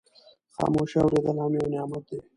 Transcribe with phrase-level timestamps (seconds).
[0.55, 2.17] خاموشي اورېدل هم یو نعمت دی.